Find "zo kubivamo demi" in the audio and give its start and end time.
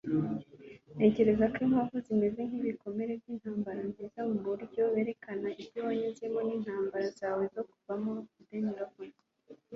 7.53-8.71